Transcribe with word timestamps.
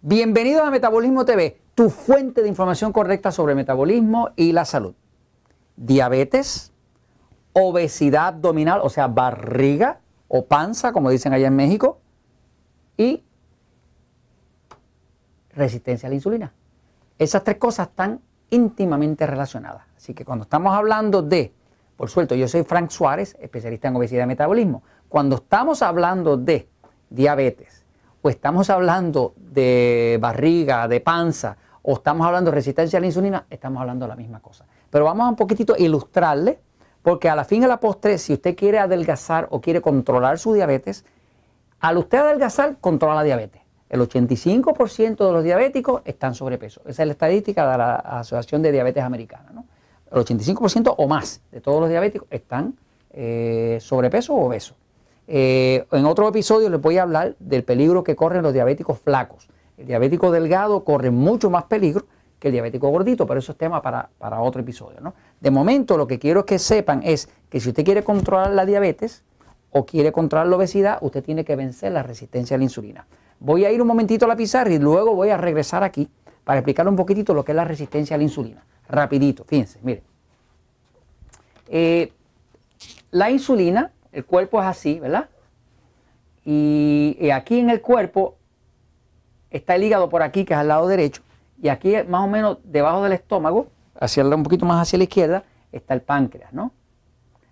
Bienvenidos 0.00 0.62
a 0.62 0.70
Metabolismo 0.70 1.24
TV, 1.24 1.60
tu 1.74 1.90
fuente 1.90 2.40
de 2.40 2.48
información 2.48 2.92
correcta 2.92 3.32
sobre 3.32 3.56
metabolismo 3.56 4.30
y 4.36 4.52
la 4.52 4.64
salud. 4.64 4.94
Diabetes, 5.74 6.72
obesidad 7.52 8.28
abdominal, 8.28 8.80
o 8.84 8.90
sea, 8.90 9.08
barriga 9.08 9.98
o 10.28 10.46
panza, 10.46 10.92
como 10.92 11.10
dicen 11.10 11.32
allá 11.32 11.48
en 11.48 11.56
México, 11.56 11.98
y 12.96 13.24
resistencia 15.50 16.06
a 16.06 16.10
la 16.10 16.14
insulina. 16.14 16.52
Esas 17.18 17.42
tres 17.42 17.56
cosas 17.56 17.88
están 17.88 18.20
íntimamente 18.50 19.26
relacionadas. 19.26 19.82
Así 19.96 20.14
que 20.14 20.24
cuando 20.24 20.44
estamos 20.44 20.74
hablando 20.74 21.22
de, 21.22 21.52
por 21.96 22.08
suerte, 22.08 22.38
yo 22.38 22.46
soy 22.46 22.62
Frank 22.62 22.90
Suárez, 22.90 23.36
especialista 23.40 23.88
en 23.88 23.96
obesidad 23.96 24.22
y 24.22 24.28
metabolismo. 24.28 24.84
Cuando 25.08 25.34
estamos 25.34 25.82
hablando 25.82 26.36
de 26.36 26.68
diabetes, 27.10 27.84
o 28.22 28.30
estamos 28.30 28.70
hablando 28.70 29.34
de 29.36 30.18
barriga, 30.20 30.88
de 30.88 31.00
panza, 31.00 31.56
o 31.82 31.94
estamos 31.94 32.26
hablando 32.26 32.50
de 32.50 32.56
resistencia 32.56 32.98
a 32.98 33.00
la 33.00 33.06
insulina, 33.06 33.46
estamos 33.48 33.80
hablando 33.80 34.04
de 34.04 34.10
la 34.10 34.16
misma 34.16 34.40
cosa. 34.40 34.66
Pero 34.90 35.04
vamos 35.04 35.26
a 35.26 35.30
un 35.30 35.36
poquitito 35.36 35.74
ilustrarle, 35.78 36.58
porque 37.02 37.28
a 37.28 37.36
la 37.36 37.44
fin 37.44 37.62
y 37.62 37.64
a 37.64 37.68
la 37.68 37.80
postre, 37.80 38.18
si 38.18 38.32
usted 38.32 38.56
quiere 38.56 38.78
adelgazar 38.78 39.46
o 39.50 39.60
quiere 39.60 39.80
controlar 39.80 40.38
su 40.38 40.52
diabetes, 40.52 41.04
al 41.80 41.96
usted 41.96 42.18
adelgazar, 42.18 42.78
controla 42.80 43.14
la 43.14 43.22
diabetes. 43.22 43.62
El 43.88 44.00
85% 44.00 45.26
de 45.26 45.32
los 45.32 45.44
diabéticos 45.44 46.02
están 46.04 46.34
sobrepeso. 46.34 46.82
Esa 46.84 47.02
es 47.02 47.06
la 47.06 47.12
estadística 47.12 47.70
de 47.70 47.78
la 47.78 47.94
Asociación 47.96 48.60
de 48.60 48.72
Diabetes 48.72 49.02
Americana. 49.02 49.50
¿no? 49.52 49.64
El 50.12 50.24
85% 50.24 50.94
o 50.96 51.08
más 51.08 51.40
de 51.50 51.60
todos 51.60 51.80
los 51.80 51.88
diabéticos 51.88 52.28
están 52.30 52.76
eh, 53.10 53.78
sobrepeso 53.80 54.34
o 54.34 54.46
obesos. 54.46 54.76
Eh, 55.30 55.86
en 55.92 56.06
otro 56.06 56.26
episodio 56.26 56.70
les 56.70 56.80
voy 56.80 56.96
a 56.96 57.02
hablar 57.02 57.36
del 57.38 57.62
peligro 57.62 58.02
que 58.02 58.16
corren 58.16 58.42
los 58.42 58.54
diabéticos 58.54 58.98
flacos. 58.98 59.48
El 59.76 59.86
diabético 59.86 60.32
delgado 60.32 60.84
corre 60.84 61.10
mucho 61.10 61.50
más 61.50 61.64
peligro 61.64 62.06
que 62.38 62.48
el 62.48 62.52
diabético 62.52 62.88
gordito, 62.88 63.26
pero 63.26 63.38
eso 63.38 63.52
es 63.52 63.58
tema 63.58 63.82
para, 63.82 64.08
otro 64.40 64.62
episodio. 64.62 65.00
¿no? 65.02 65.14
De 65.38 65.50
momento 65.50 65.98
lo 65.98 66.06
que 66.06 66.18
quiero 66.18 66.46
que 66.46 66.58
sepan 66.58 67.02
es 67.04 67.28
que 67.50 67.60
si 67.60 67.68
usted 67.68 67.84
quiere 67.84 68.02
controlar 68.02 68.52
la 68.52 68.64
diabetes 68.64 69.22
o 69.70 69.84
quiere 69.84 70.12
controlar 70.12 70.46
la 70.46 70.56
obesidad, 70.56 70.98
usted 71.02 71.22
tiene 71.22 71.44
que 71.44 71.56
vencer 71.56 71.92
la 71.92 72.02
resistencia 72.02 72.54
a 72.54 72.58
la 72.58 72.64
insulina. 72.64 73.06
Voy 73.38 73.66
a 73.66 73.70
ir 73.70 73.82
un 73.82 73.88
momentito 73.88 74.24
a 74.24 74.28
la 74.28 74.36
pizarra 74.36 74.72
y 74.72 74.78
luego 74.78 75.14
voy 75.14 75.28
a 75.28 75.36
regresar 75.36 75.82
aquí 75.82 76.08
para 76.42 76.60
explicar 76.60 76.88
un 76.88 76.96
poquitito 76.96 77.34
lo 77.34 77.44
que 77.44 77.52
es 77.52 77.56
la 77.56 77.64
resistencia 77.64 78.14
a 78.14 78.18
la 78.18 78.24
insulina. 78.24 78.64
Rapidito, 78.88 79.44
fíjense, 79.44 79.78
mire. 79.82 80.02
Eh, 81.68 82.10
la 83.10 83.30
insulina, 83.30 83.92
el 84.12 84.24
cuerpo 84.24 84.60
es 84.60 84.66
así, 84.66 84.98
¿verdad? 85.00 85.28
Y, 86.44 87.30
aquí 87.30 87.58
en 87.58 87.70
el 87.70 87.80
cuerpo 87.80 88.36
está 89.50 89.74
el 89.74 89.84
hígado 89.84 90.08
por 90.08 90.22
aquí, 90.22 90.44
que 90.44 90.54
es 90.54 90.58
al 90.58 90.68
lado 90.68 90.86
derecho, 90.86 91.22
y 91.60 91.68
aquí 91.68 91.94
más 92.08 92.24
o 92.24 92.28
menos 92.28 92.58
debajo 92.64 93.02
del 93.02 93.12
estómago, 93.12 93.68
hacia 94.00 94.24
un 94.24 94.42
poquito 94.42 94.64
más 94.64 94.80
hacia 94.80 94.98
la 94.98 95.04
izquierda, 95.04 95.44
está 95.72 95.94
el 95.94 96.00
páncreas, 96.00 96.52
¿no? 96.52 96.72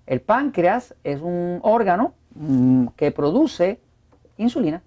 El 0.07 0.21
páncreas 0.21 0.95
es 1.05 1.21
un 1.21 1.59
órgano 1.63 2.15
mm, 2.35 2.87
que 2.97 3.11
produce 3.11 3.81
insulina. 4.37 4.83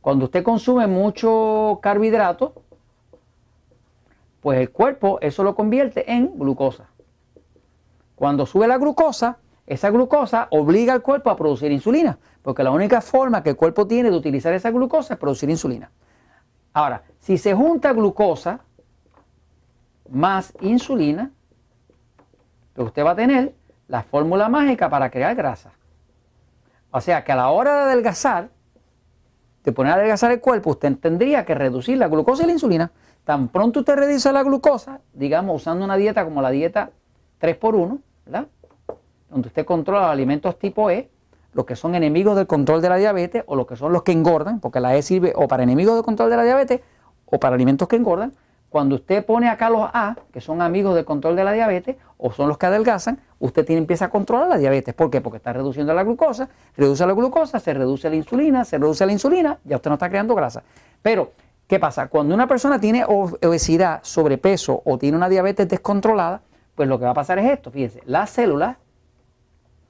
Cuando 0.00 0.26
usted 0.26 0.42
consume 0.42 0.86
mucho 0.86 1.80
carbohidrato, 1.82 2.54
pues 4.40 4.60
el 4.60 4.70
cuerpo 4.70 5.18
eso 5.20 5.42
lo 5.42 5.54
convierte 5.54 6.10
en 6.12 6.38
glucosa. 6.38 6.88
Cuando 8.14 8.46
sube 8.46 8.68
la 8.68 8.78
glucosa, 8.78 9.38
esa 9.68 9.90
glucosa 9.90 10.48
obliga 10.50 10.94
al 10.94 11.02
cuerpo 11.02 11.28
a 11.28 11.36
producir 11.36 11.70
insulina, 11.70 12.18
porque 12.40 12.64
la 12.64 12.70
única 12.70 13.02
forma 13.02 13.42
que 13.42 13.50
el 13.50 13.56
cuerpo 13.56 13.86
tiene 13.86 14.10
de 14.10 14.16
utilizar 14.16 14.54
esa 14.54 14.70
glucosa 14.70 15.14
es 15.14 15.20
producir 15.20 15.50
insulina. 15.50 15.90
Ahora, 16.72 17.02
si 17.18 17.36
se 17.36 17.54
junta 17.54 17.92
glucosa 17.92 18.60
más 20.08 20.54
insulina, 20.62 21.30
pues 22.72 22.86
usted 22.88 23.04
va 23.04 23.10
a 23.10 23.16
tener 23.16 23.54
la 23.88 24.02
fórmula 24.02 24.48
mágica 24.48 24.88
para 24.88 25.10
crear 25.10 25.34
grasa. 25.34 25.72
O 26.90 27.02
sea 27.02 27.22
que 27.22 27.32
a 27.32 27.36
la 27.36 27.50
hora 27.50 27.74
de 27.74 27.92
adelgazar, 27.92 28.48
de 29.64 29.72
poner 29.72 29.92
a 29.92 29.96
adelgazar 29.96 30.32
el 30.32 30.40
cuerpo, 30.40 30.70
usted 30.70 30.96
tendría 30.96 31.44
que 31.44 31.54
reducir 31.54 31.98
la 31.98 32.08
glucosa 32.08 32.44
y 32.44 32.46
la 32.46 32.52
insulina. 32.52 32.90
Tan 33.24 33.48
pronto 33.48 33.80
usted 33.80 33.96
reduce 33.96 34.32
la 34.32 34.42
glucosa, 34.42 35.00
digamos 35.12 35.56
usando 35.56 35.84
una 35.84 35.96
dieta 35.96 36.24
como 36.24 36.40
la 36.40 36.48
dieta 36.48 36.90
3x1, 37.42 37.98
¿verdad? 38.24 38.46
Donde 39.30 39.48
usted 39.48 39.64
controla 39.66 40.02
los 40.02 40.10
alimentos 40.10 40.58
tipo 40.58 40.90
E, 40.90 41.10
los 41.52 41.64
que 41.64 41.76
son 41.76 41.94
enemigos 41.94 42.36
del 42.36 42.46
control 42.46 42.80
de 42.82 42.88
la 42.88 42.96
diabetes 42.96 43.44
o 43.46 43.56
los 43.56 43.66
que 43.66 43.76
son 43.76 43.92
los 43.92 44.02
que 44.02 44.12
engordan, 44.12 44.60
porque 44.60 44.80
la 44.80 44.96
E 44.96 45.02
sirve 45.02 45.32
o 45.34 45.48
para 45.48 45.62
enemigos 45.62 45.94
del 45.94 46.04
control 46.04 46.30
de 46.30 46.36
la 46.36 46.44
diabetes 46.44 46.80
o 47.26 47.38
para 47.38 47.54
alimentos 47.54 47.88
que 47.88 47.96
engordan. 47.96 48.32
Cuando 48.68 48.96
usted 48.96 49.24
pone 49.24 49.48
acá 49.48 49.70
los 49.70 49.88
A, 49.92 50.16
que 50.30 50.42
son 50.42 50.60
amigos 50.60 50.94
del 50.94 51.06
control 51.06 51.36
de 51.36 51.44
la 51.44 51.52
diabetes 51.52 51.96
o 52.18 52.30
son 52.32 52.48
los 52.48 52.58
que 52.58 52.66
adelgazan, 52.66 53.18
usted 53.38 53.64
tiene, 53.64 53.80
empieza 53.80 54.06
a 54.06 54.10
controlar 54.10 54.48
la 54.48 54.58
diabetes. 54.58 54.94
¿Por 54.94 55.10
qué? 55.10 55.22
Porque 55.22 55.38
está 55.38 55.54
reduciendo 55.54 55.94
la 55.94 56.04
glucosa, 56.04 56.50
reduce 56.76 57.06
la 57.06 57.14
glucosa, 57.14 57.60
se 57.60 57.72
reduce 57.72 58.10
la 58.10 58.16
insulina, 58.16 58.64
se 58.66 58.76
reduce 58.76 59.06
la 59.06 59.12
insulina, 59.12 59.58
ya 59.64 59.76
usted 59.76 59.88
no 59.90 59.94
está 59.94 60.10
creando 60.10 60.34
grasa. 60.34 60.62
Pero, 61.00 61.32
¿qué 61.66 61.78
pasa? 61.78 62.08
Cuando 62.08 62.34
una 62.34 62.46
persona 62.46 62.78
tiene 62.78 63.04
obesidad, 63.06 64.00
sobrepeso 64.02 64.82
o 64.84 64.98
tiene 64.98 65.16
una 65.16 65.30
diabetes 65.30 65.66
descontrolada, 65.66 66.42
pues 66.74 66.88
lo 66.88 66.98
que 66.98 67.06
va 67.06 67.12
a 67.12 67.14
pasar 67.14 67.38
es 67.38 67.50
esto. 67.50 67.70
Fíjense, 67.70 68.02
las 68.04 68.28
células 68.30 68.76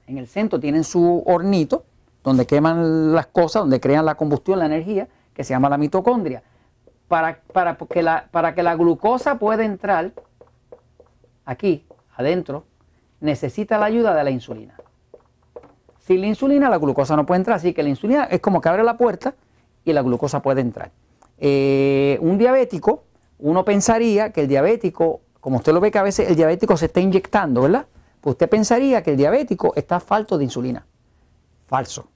en 0.09 0.17
el 0.17 0.27
centro 0.27 0.59
tienen 0.59 0.83
su 0.83 1.23
hornito, 1.25 1.83
donde 2.23 2.47
queman 2.47 3.13
las 3.13 3.27
cosas, 3.27 3.61
donde 3.61 3.79
crean 3.79 4.05
la 4.05 4.15
combustión, 4.15 4.59
la 4.59 4.65
energía, 4.65 5.07
que 5.33 5.43
se 5.43 5.53
llama 5.53 5.69
la 5.69 5.77
mitocondria 5.77 6.41
para, 7.07 7.41
para, 7.53 7.77
que 7.77 8.01
la, 8.01 8.27
para 8.31 8.55
que 8.55 8.63
la 8.63 8.75
glucosa 8.75 9.37
pueda 9.37 9.63
entrar 9.63 10.11
aquí, 11.45 11.85
adentro, 12.15 12.65
necesita 13.21 13.77
la 13.77 13.85
ayuda 13.85 14.15
de 14.15 14.23
la 14.23 14.31
insulina. 14.31 14.75
Sin 15.99 16.21
la 16.21 16.27
insulina, 16.27 16.69
la 16.69 16.77
glucosa 16.77 17.15
no 17.15 17.25
puede 17.25 17.39
entrar, 17.39 17.57
así 17.57 17.73
que 17.73 17.83
la 17.83 17.89
insulina 17.89 18.23
es 18.25 18.39
como 18.39 18.61
que 18.61 18.69
abre 18.69 18.83
la 18.83 18.97
puerta 18.97 19.35
y 19.85 19.93
la 19.93 20.01
glucosa 20.01 20.41
puede 20.41 20.61
entrar. 20.61 20.91
Eh, 21.37 22.17
un 22.21 22.39
diabético, 22.39 23.03
uno 23.37 23.63
pensaría 23.63 24.31
que 24.31 24.41
el 24.41 24.47
diabético, 24.47 25.21
como 25.39 25.57
usted 25.57 25.71
lo 25.71 25.79
ve 25.79 25.91
que 25.91 25.99
a 25.99 26.03
veces 26.03 26.29
el 26.29 26.35
diabético 26.35 26.75
se 26.77 26.87
está 26.87 26.99
inyectando, 26.99 27.61
¿verdad? 27.61 27.85
Pues 28.21 28.33
usted 28.33 28.49
pensaría 28.49 29.01
que 29.01 29.11
el 29.11 29.17
diabético 29.17 29.73
está 29.75 29.99
falto 29.99 30.37
de 30.37 30.43
insulina. 30.43 30.85
Falso. 31.67 32.09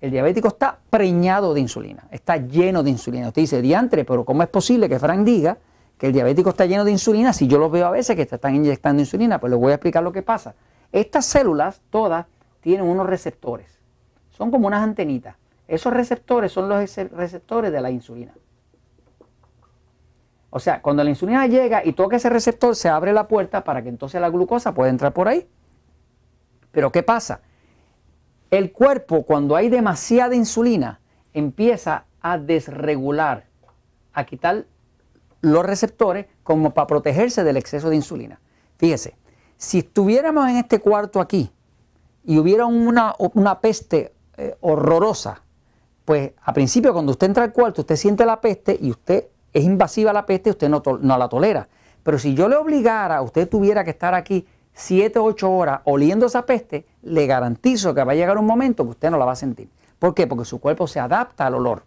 El 0.00 0.10
diabético 0.10 0.48
está 0.48 0.78
preñado 0.90 1.54
de 1.54 1.60
insulina, 1.60 2.06
está 2.10 2.36
lleno 2.36 2.82
de 2.82 2.90
insulina. 2.90 3.28
Usted 3.28 3.42
dice, 3.42 3.62
diantre, 3.62 4.04
pero 4.04 4.24
¿cómo 4.24 4.42
es 4.42 4.48
posible 4.48 4.88
que 4.88 4.98
Frank 4.98 5.24
diga 5.24 5.56
que 5.96 6.08
el 6.08 6.12
diabético 6.12 6.50
está 6.50 6.66
lleno 6.66 6.84
de 6.84 6.90
insulina 6.90 7.32
si 7.32 7.46
yo 7.46 7.58
lo 7.58 7.70
veo 7.70 7.86
a 7.86 7.90
veces 7.90 8.14
que 8.14 8.22
están 8.22 8.54
inyectando 8.54 9.00
insulina? 9.00 9.40
Pues 9.40 9.50
les 9.50 9.58
voy 9.58 9.72
a 9.72 9.76
explicar 9.76 10.02
lo 10.02 10.12
que 10.12 10.22
pasa. 10.22 10.54
Estas 10.92 11.24
células 11.24 11.80
todas 11.88 12.26
tienen 12.60 12.86
unos 12.86 13.06
receptores. 13.06 13.78
Son 14.30 14.50
como 14.50 14.66
unas 14.66 14.82
antenitas. 14.82 15.36
Esos 15.66 15.92
receptores 15.92 16.52
son 16.52 16.68
los 16.68 16.96
receptores 17.12 17.72
de 17.72 17.80
la 17.80 17.90
insulina. 17.90 18.34
O 20.56 20.58
sea, 20.58 20.80
cuando 20.80 21.04
la 21.04 21.10
insulina 21.10 21.46
llega 21.46 21.84
y 21.84 21.92
toca 21.92 22.16
ese 22.16 22.30
receptor, 22.30 22.74
se 22.74 22.88
abre 22.88 23.12
la 23.12 23.28
puerta 23.28 23.62
para 23.62 23.82
que 23.82 23.90
entonces 23.90 24.18
la 24.22 24.30
glucosa 24.30 24.72
pueda 24.72 24.88
entrar 24.88 25.12
por 25.12 25.28
ahí. 25.28 25.46
Pero 26.72 26.90
¿qué 26.90 27.02
pasa? 27.02 27.42
El 28.50 28.72
cuerpo, 28.72 29.24
cuando 29.24 29.54
hay 29.54 29.68
demasiada 29.68 30.34
insulina, 30.34 30.98
empieza 31.34 32.06
a 32.22 32.38
desregular, 32.38 33.44
a 34.14 34.24
quitar 34.24 34.64
los 35.42 35.62
receptores 35.62 36.24
como 36.42 36.72
para 36.72 36.86
protegerse 36.86 37.44
del 37.44 37.58
exceso 37.58 37.90
de 37.90 37.96
insulina. 37.96 38.40
Fíjese, 38.78 39.14
si 39.58 39.80
estuviéramos 39.80 40.48
en 40.48 40.56
este 40.56 40.80
cuarto 40.80 41.20
aquí 41.20 41.52
y 42.24 42.38
hubiera 42.38 42.64
una, 42.64 43.60
peste 43.60 44.14
eh, 44.38 44.56
horrorosa, 44.62 45.42
pues 46.06 46.32
a 46.42 46.54
principio 46.54 46.94
cuando 46.94 47.12
usted 47.12 47.26
entra 47.26 47.44
al 47.44 47.52
cuarto, 47.52 47.82
usted 47.82 47.96
siente 47.96 48.24
la 48.24 48.40
peste 48.40 48.78
y 48.80 48.90
usted 48.90 49.26
es 49.56 49.64
invasiva 49.64 50.12
la 50.12 50.26
peste, 50.26 50.50
usted 50.50 50.68
no, 50.68 50.82
la 51.00 51.28
tolera. 51.28 51.66
Pero 52.02 52.18
si 52.18 52.34
yo 52.34 52.46
le 52.46 52.56
obligara, 52.56 53.22
usted 53.22 53.48
tuviera 53.48 53.84
que 53.84 53.90
estar 53.90 54.14
aquí 54.14 54.46
7 54.74 55.18
o 55.18 55.24
8 55.24 55.50
horas 55.50 55.80
oliendo 55.84 56.26
esa 56.26 56.44
peste, 56.44 56.84
le 57.02 57.26
garantizo 57.26 57.94
que 57.94 58.04
va 58.04 58.12
a 58.12 58.14
llegar 58.14 58.36
un 58.36 58.44
momento 58.44 58.84
que 58.84 58.90
usted 58.90 59.10
no 59.10 59.16
la 59.16 59.24
va 59.24 59.32
a 59.32 59.36
sentir. 59.36 59.70
¿Por 59.98 60.14
qué? 60.14 60.26
Porque 60.26 60.44
su 60.44 60.60
cuerpo 60.60 60.86
se 60.86 61.00
adapta 61.00 61.46
al 61.46 61.54
olor. 61.54 61.84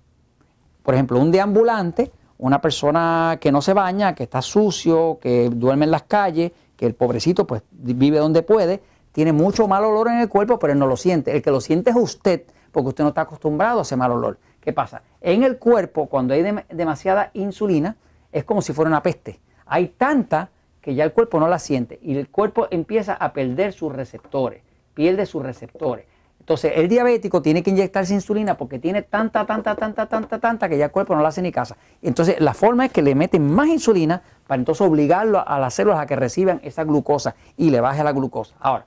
Por 0.82 0.96
ejemplo, 0.96 1.20
un 1.20 1.32
deambulante, 1.32 2.12
una 2.40 2.60
persona 2.60 3.38
que 3.40 3.52
no 3.52 3.62
se 3.62 3.74
baña, 3.74 4.16
que 4.16 4.24
está 4.24 4.42
sucio, 4.42 5.20
que 5.22 5.52
duerme 5.52 5.86
en 5.86 5.92
las 5.92 6.04
calles, 6.04 6.52
que 6.76 6.88
el 6.88 6.96
pobrecito 6.96 7.46
pues 7.46 7.62
vive 7.70 8.18
donde 8.18 8.42
puede, 8.42 8.82
tiene 9.12 9.32
mucho 9.32 9.68
mal 9.68 9.86
olor 9.86 10.08
en 10.08 10.22
el 10.22 10.28
cuerpo, 10.28 10.58
pero 10.58 10.74
él 10.74 10.80
no 10.80 10.88
lo 10.88 10.98
siente. 10.98 11.36
El 11.36 11.44
que 11.44 11.52
lo 11.52 11.62
siente 11.62 11.92
es 11.92 11.96
usted, 11.96 12.46
porque 12.72 12.90
usted 12.90 13.04
no 13.04 13.10
está 13.10 13.22
acostumbrado 13.22 13.80
a 13.80 13.82
ese 13.84 13.96
mal 13.96 14.12
olor. 14.12 14.40
¿Qué 14.62 14.74
pasa? 14.74 15.02
En 15.22 15.44
el 15.44 15.58
cuerpo, 15.58 16.08
cuando 16.08 16.34
hay 16.34 16.44
demasiada 16.70 17.32
insulina, 17.34 17.96
es 18.32 18.44
como 18.44 18.62
si 18.62 18.74
fuera 18.74 18.90
una 18.90 19.04
peste. 19.04 19.40
Hay 19.66 19.88
tanta 19.88 20.50
que 20.82 20.96
ya 20.96 21.04
el 21.04 21.14
cuerpo 21.14 21.40
no 21.40 21.48
la 21.48 21.60
siente 21.60 22.00
y 22.02 22.18
el 22.18 22.30
cuerpo 22.30 22.68
empieza 22.72 23.14
a 23.14 23.34
perder 23.34 23.74
sus 23.74 23.94
receptores, 23.94 24.62
pierde 24.94 25.26
sus 25.26 25.44
receptores. 25.44 26.06
Entonces, 26.40 26.74
el 26.76 26.88
diabético 26.88 27.42
tiene 27.44 27.62
que 27.62 27.70
inyectarse 27.70 28.14
insulina 28.14 28.58
porque 28.58 28.80
tiene 28.80 29.04
tanta, 29.04 29.46
tanta, 29.46 29.76
tanta, 29.76 30.08
tanta, 30.08 30.40
tanta 30.40 30.68
que 30.68 30.78
ya 30.80 30.86
el 30.86 30.92
cuerpo 30.92 31.14
no 31.16 31.22
le 31.22 31.28
hace 31.28 31.44
ni 31.44 31.52
casa. 31.52 31.78
Entonces, 32.02 32.40
la 32.40 32.56
forma 32.56 32.86
es 32.86 32.92
que 32.92 33.04
le 33.04 33.14
meten 33.14 33.54
más 33.54 33.68
insulina 33.68 34.24
para 34.48 34.58
entonces 34.58 34.82
obligarlo 34.82 35.48
a 35.48 35.60
las 35.60 35.76
células 35.76 36.00
a 36.00 36.08
que 36.08 36.16
reciban 36.16 36.60
esa 36.64 36.84
glucosa 36.86 37.36
y 37.56 37.70
le 37.70 37.82
baje 37.82 38.04
la 38.04 38.14
glucosa. 38.14 38.56
Ahora, 38.60 38.86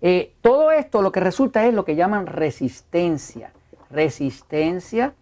eh, 0.00 0.34
todo 0.40 0.72
esto 0.72 1.02
lo 1.02 1.12
que 1.12 1.20
resulta 1.20 1.64
es 1.66 1.74
lo 1.74 1.84
que 1.84 1.94
llaman 1.94 2.26
resistencia. 2.26 3.52
Resistencia 3.90 5.14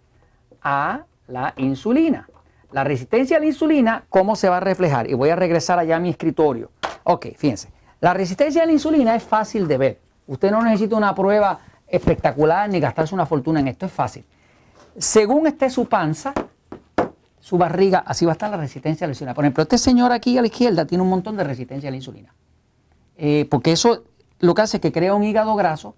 a 0.62 1.04
la 1.26 1.54
insulina. 1.56 2.28
La 2.72 2.84
resistencia 2.84 3.38
a 3.38 3.40
la 3.40 3.46
insulina, 3.46 4.04
¿cómo 4.08 4.36
se 4.36 4.48
va 4.48 4.58
a 4.58 4.60
reflejar? 4.60 5.08
Y 5.08 5.14
voy 5.14 5.30
a 5.30 5.36
regresar 5.36 5.78
allá 5.78 5.96
a 5.96 6.00
mi 6.00 6.10
escritorio. 6.10 6.70
Ok, 7.04 7.28
fíjense. 7.36 7.70
La 8.00 8.12
resistencia 8.14 8.62
a 8.62 8.66
la 8.66 8.72
insulina 8.72 9.16
es 9.16 9.22
fácil 9.22 9.66
de 9.66 9.78
ver. 9.78 10.00
Usted 10.26 10.50
no 10.50 10.62
necesita 10.62 10.96
una 10.96 11.14
prueba 11.14 11.58
espectacular 11.86 12.68
ni 12.68 12.80
gastarse 12.80 13.14
una 13.14 13.26
fortuna 13.26 13.60
en 13.60 13.68
esto, 13.68 13.86
es 13.86 13.92
fácil. 13.92 14.24
Según 14.98 15.46
esté 15.46 15.70
su 15.70 15.86
panza, 15.86 16.34
su 17.40 17.56
barriga, 17.56 18.00
así 18.06 18.26
va 18.26 18.32
a 18.32 18.34
estar 18.34 18.50
la 18.50 18.58
resistencia 18.58 19.06
a 19.06 19.08
la 19.08 19.12
insulina. 19.12 19.32
Por 19.32 19.44
ejemplo, 19.44 19.62
este 19.62 19.78
señor 19.78 20.12
aquí 20.12 20.36
a 20.36 20.42
la 20.42 20.48
izquierda 20.48 20.84
tiene 20.86 21.02
un 21.02 21.08
montón 21.08 21.36
de 21.36 21.44
resistencia 21.44 21.88
a 21.88 21.90
la 21.90 21.96
insulina. 21.96 22.34
Eh, 23.16 23.46
porque 23.50 23.72
eso 23.72 24.04
lo 24.38 24.54
que 24.54 24.62
hace 24.62 24.76
es 24.76 24.80
que 24.80 24.92
crea 24.92 25.14
un 25.14 25.24
hígado 25.24 25.54
graso, 25.56 25.94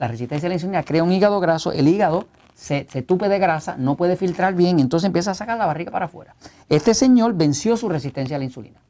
la 0.00 0.08
resistencia 0.08 0.46
a 0.46 0.48
la 0.48 0.54
insulina 0.54 0.82
crea 0.82 1.04
un 1.04 1.12
hígado 1.12 1.38
graso, 1.38 1.70
el 1.72 1.86
hígado 1.86 2.26
se, 2.54 2.86
se, 2.90 3.02
tupe 3.02 3.28
de 3.28 3.38
grasa, 3.38 3.76
no 3.76 3.96
puede 3.96 4.16
filtrar 4.16 4.54
bien, 4.54 4.80
entonces 4.80 5.06
empieza 5.06 5.30
a 5.30 5.34
sacar 5.34 5.58
la 5.58 5.66
barriga 5.66 5.92
para 5.92 6.06
afuera. 6.06 6.34
Este 6.68 6.94
señor 6.94 7.34
venció 7.34 7.76
su 7.76 7.88
resistencia 7.88 8.36
a 8.36 8.38
la 8.38 8.46
insulina. 8.46 8.80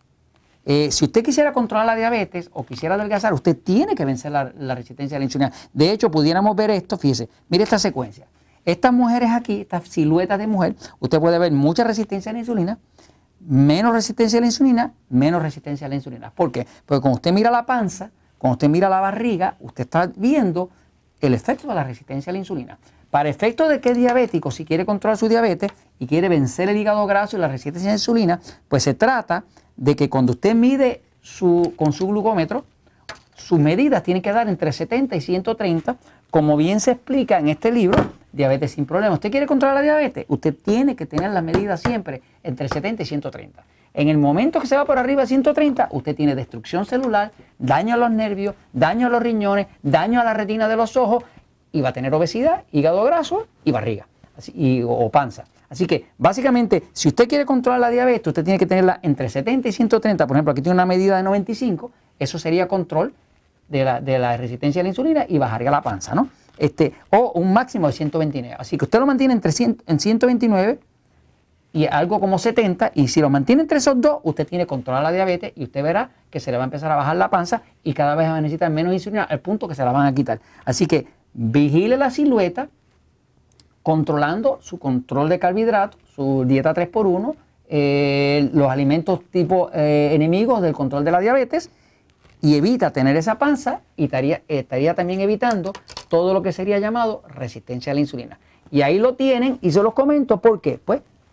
Eh, 0.64 0.92
si 0.92 1.04
usted 1.06 1.24
quisiera 1.24 1.52
controlar 1.52 1.84
la 1.86 1.96
diabetes 1.96 2.48
o 2.52 2.64
quisiera 2.64 2.94
adelgazar, 2.94 3.32
usted 3.32 3.56
tiene 3.56 3.96
que 3.96 4.04
vencer 4.04 4.30
la, 4.30 4.74
resistencia 4.74 5.16
a 5.16 5.18
la 5.18 5.24
insulina. 5.24 5.52
De 5.72 5.90
hecho, 5.90 6.12
pudiéramos 6.12 6.54
ver 6.54 6.70
esto, 6.70 6.96
fíjese, 6.96 7.28
mire 7.48 7.64
esta 7.64 7.78
secuencia. 7.78 8.28
Estas 8.64 8.92
mujeres 8.92 9.30
aquí, 9.30 9.62
estas 9.62 9.88
siluetas 9.88 10.38
de 10.38 10.46
mujer, 10.46 10.76
usted 11.00 11.18
puede 11.18 11.40
ver 11.40 11.50
mucha 11.50 11.82
resistencia 11.82 12.30
a 12.30 12.34
la 12.34 12.38
insulina, 12.38 12.78
menos 13.40 13.92
resistencia 13.92 14.38
a 14.38 14.42
la 14.42 14.46
insulina, 14.46 14.92
menos 15.08 15.42
resistencia 15.42 15.86
a 15.86 15.90
la 15.90 15.96
insulina. 15.96 16.30
¿Por 16.30 16.52
qué? 16.52 16.66
Porque 16.86 17.00
cuando 17.00 17.16
usted 17.16 17.32
mira 17.32 17.50
la 17.50 17.66
panza, 17.66 18.10
cuando 18.36 18.52
usted 18.52 18.68
mira 18.68 18.88
la 18.88 19.00
barriga, 19.00 19.56
usted 19.60 19.84
está 19.84 20.10
viendo 20.14 20.70
el 21.20 21.34
efecto 21.34 21.68
de 21.68 21.74
la 21.74 21.84
resistencia 21.84 22.30
a 22.30 22.32
la 22.32 22.38
insulina. 22.38 22.78
Para 23.10 23.28
efecto 23.28 23.68
de 23.68 23.80
que 23.80 23.90
es 23.90 23.96
diabético, 23.96 24.50
si 24.50 24.64
quiere 24.64 24.86
controlar 24.86 25.16
su 25.16 25.28
diabetes 25.28 25.72
y 25.98 26.06
quiere 26.06 26.28
vencer 26.28 26.68
el 26.68 26.76
hígado 26.76 27.06
graso 27.06 27.36
y 27.36 27.40
la 27.40 27.48
resistencia 27.48 27.90
a 27.90 27.92
la 27.92 27.96
insulina, 27.96 28.40
pues 28.68 28.84
se 28.84 28.94
trata 28.94 29.44
de 29.76 29.96
que 29.96 30.08
cuando 30.08 30.32
usted 30.32 30.54
mide 30.54 31.02
su, 31.20 31.72
con 31.76 31.92
su 31.92 32.06
glucómetro, 32.06 32.64
sus 33.34 33.58
medidas 33.58 34.02
tienen 34.02 34.22
que 34.22 34.32
dar 34.32 34.48
entre 34.48 34.72
70 34.72 35.16
y 35.16 35.20
130, 35.20 35.96
como 36.30 36.56
bien 36.56 36.78
se 36.78 36.92
explica 36.92 37.38
en 37.38 37.48
este 37.48 37.72
libro, 37.72 38.12
Diabetes 38.32 38.72
sin 38.72 38.86
problemas. 38.86 39.16
¿Usted 39.16 39.30
quiere 39.30 39.46
controlar 39.46 39.76
la 39.76 39.82
diabetes? 39.82 40.24
Usted 40.28 40.54
tiene 40.54 40.94
que 40.94 41.04
tener 41.04 41.30
las 41.30 41.42
medidas 41.42 41.80
siempre 41.80 42.22
entre 42.44 42.68
70 42.68 43.02
y 43.02 43.06
130. 43.06 43.64
En 43.92 44.08
el 44.08 44.18
momento 44.18 44.60
que 44.60 44.66
se 44.66 44.76
va 44.76 44.84
por 44.84 44.98
arriba 44.98 45.22
de 45.22 45.28
130, 45.28 45.88
usted 45.90 46.14
tiene 46.14 46.34
destrucción 46.34 46.86
celular, 46.86 47.32
daño 47.58 47.94
a 47.94 47.96
los 47.96 48.10
nervios, 48.10 48.54
daño 48.72 49.08
a 49.08 49.10
los 49.10 49.22
riñones, 49.22 49.66
daño 49.82 50.20
a 50.20 50.24
la 50.24 50.34
retina 50.34 50.68
de 50.68 50.76
los 50.76 50.96
ojos 50.96 51.24
y 51.72 51.80
va 51.80 51.88
a 51.88 51.92
tener 51.92 52.14
obesidad, 52.14 52.64
hígado 52.70 53.02
graso 53.04 53.46
y 53.64 53.72
barriga 53.72 54.06
y, 54.54 54.82
o 54.82 55.08
panza. 55.10 55.44
Así 55.68 55.86
que 55.86 56.06
básicamente, 56.18 56.84
si 56.92 57.08
usted 57.08 57.28
quiere 57.28 57.44
controlar 57.44 57.80
la 57.80 57.90
diabetes, 57.90 58.26
usted 58.26 58.44
tiene 58.44 58.58
que 58.58 58.66
tenerla 58.66 58.98
entre 59.02 59.28
70 59.28 59.68
y 59.68 59.72
130. 59.72 60.26
Por 60.26 60.36
ejemplo, 60.36 60.52
aquí 60.52 60.62
tiene 60.62 60.74
una 60.74 60.86
medida 60.86 61.16
de 61.16 61.22
95. 61.22 61.92
Eso 62.18 62.38
sería 62.38 62.66
control 62.66 63.12
de 63.68 63.84
la, 63.84 64.36
resistencia 64.36 64.80
a 64.80 64.82
la 64.82 64.88
insulina 64.88 65.24
y 65.28 65.38
bajaría 65.38 65.70
la 65.70 65.80
panza, 65.80 66.14
¿no? 66.14 66.28
Este, 66.58 66.92
o 67.10 67.32
un 67.36 67.52
máximo 67.52 67.86
de 67.86 67.92
129. 67.92 68.56
Así 68.58 68.76
que 68.76 68.84
usted 68.84 68.98
lo 68.98 69.06
mantiene 69.06 69.32
entre 69.32 69.52
en 69.86 70.00
129 70.00 70.80
y 71.72 71.86
algo 71.86 72.20
como 72.20 72.38
70. 72.38 72.92
Y 72.94 73.08
si 73.08 73.20
lo 73.20 73.30
mantiene 73.30 73.62
entre 73.62 73.78
esos 73.78 74.00
dos, 74.00 74.18
usted 74.22 74.46
tiene 74.46 74.66
controlar 74.66 75.02
la 75.02 75.12
diabetes 75.12 75.52
y 75.56 75.64
usted 75.64 75.82
verá 75.82 76.10
que 76.30 76.40
se 76.40 76.50
le 76.50 76.56
va 76.56 76.64
a 76.64 76.66
empezar 76.66 76.90
a 76.90 76.96
bajar 76.96 77.16
la 77.16 77.30
panza 77.30 77.62
y 77.84 77.92
cada 77.94 78.14
vez 78.14 78.28
va 78.28 78.36
a 78.36 78.40
necesitar 78.40 78.70
menos 78.70 78.92
insulina 78.92 79.24
al 79.24 79.40
punto 79.40 79.68
que 79.68 79.74
se 79.74 79.84
la 79.84 79.92
van 79.92 80.06
a 80.06 80.14
quitar. 80.14 80.40
Así 80.64 80.86
que 80.86 81.06
vigile 81.32 81.96
la 81.96 82.10
silueta 82.10 82.68
controlando 83.82 84.58
su 84.62 84.78
control 84.78 85.28
de 85.28 85.38
carbohidratos, 85.38 86.00
su 86.14 86.44
dieta 86.46 86.74
3x1, 86.74 87.34
eh, 87.68 88.50
los 88.52 88.68
alimentos 88.68 89.20
tipo 89.30 89.70
eh, 89.72 90.10
enemigos 90.12 90.60
del 90.60 90.72
control 90.72 91.04
de 91.04 91.12
la 91.12 91.20
diabetes 91.20 91.70
y 92.42 92.56
evita 92.56 92.90
tener 92.90 93.16
esa 93.16 93.36
panza 93.36 93.82
y 93.96 94.04
estaría, 94.04 94.42
estaría 94.48 94.94
también 94.94 95.20
evitando 95.20 95.72
todo 96.08 96.34
lo 96.34 96.42
que 96.42 96.52
sería 96.52 96.78
llamado 96.78 97.22
resistencia 97.28 97.92
a 97.92 97.94
la 97.94 98.00
insulina. 98.00 98.38
Y 98.72 98.82
ahí 98.82 98.98
lo 98.98 99.14
tienen 99.14 99.58
y 99.62 99.70
se 99.70 99.82
los 99.82 99.94
comento, 99.94 100.40
¿por 100.40 100.60
qué? 100.60 100.80
Pues 100.84 101.02